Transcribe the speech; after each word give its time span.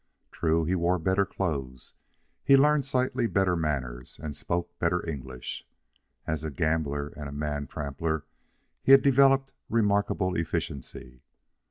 True, 0.31 0.65
he 0.65 0.73
wore 0.73 0.97
better 0.97 1.27
clothes, 1.27 1.93
had 2.47 2.57
learned 2.57 2.85
slightly 2.87 3.27
better 3.27 3.55
manners, 3.55 4.19
and 4.19 4.35
spoke 4.35 4.71
better 4.79 5.07
English. 5.07 5.63
As 6.25 6.43
a 6.43 6.49
gambler 6.49 7.09
and 7.09 7.29
a 7.29 7.31
man 7.31 7.67
trampler 7.67 8.25
he 8.81 8.93
had 8.93 9.03
developed 9.03 9.53
remarkable 9.69 10.35
efficiency. 10.35 11.21